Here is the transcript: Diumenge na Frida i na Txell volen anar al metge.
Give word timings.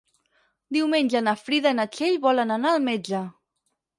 Diumenge 0.77 1.21
na 1.25 1.33
Frida 1.41 1.75
i 1.75 1.77
na 1.81 1.85
Txell 1.97 2.17
volen 2.25 2.53
anar 2.57 2.71
al 2.77 2.83
metge. 2.89 3.21